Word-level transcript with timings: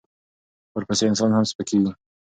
ورپسې 0.75 1.05
انسان 1.07 1.31
هم 1.33 1.45
سپکېږي. 1.51 1.91